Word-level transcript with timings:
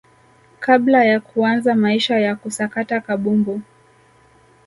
kabla 0.59 1.05
ya 1.05 1.19
kuanza 1.19 1.75
maisha 1.75 2.19
ya 2.19 2.35
kusakata 2.35 3.01
kabumbu 3.01 3.61